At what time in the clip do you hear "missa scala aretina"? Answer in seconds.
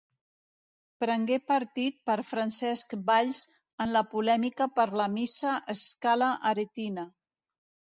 5.19-7.09